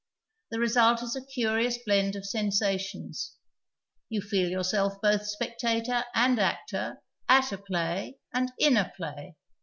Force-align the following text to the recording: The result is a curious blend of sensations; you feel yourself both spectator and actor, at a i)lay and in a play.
The 0.49 0.57
result 0.59 1.03
is 1.03 1.15
a 1.15 1.23
curious 1.23 1.77
blend 1.77 2.15
of 2.15 2.25
sensations; 2.25 3.35
you 4.09 4.19
feel 4.19 4.49
yourself 4.49 4.99
both 4.99 5.27
spectator 5.27 6.05
and 6.15 6.39
actor, 6.39 7.03
at 7.29 7.51
a 7.51 7.59
i)lay 7.59 8.17
and 8.33 8.51
in 8.57 8.77
a 8.77 8.91
play. 8.97 9.35